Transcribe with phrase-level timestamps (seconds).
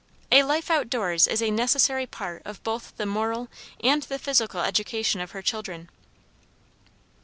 [0.31, 3.49] A life out doors is a necessary part of both the moral
[3.83, 5.89] and the physical education of her children.